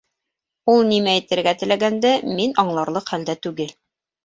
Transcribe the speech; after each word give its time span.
Ул 0.75 0.79
нимә 0.91 1.13
әйтергә 1.17 1.53
теләгәнде 1.61 2.15
мин 2.41 2.59
аңларлыҡ 2.65 3.15
хәлдә 3.15 3.39
түгел 3.47 3.79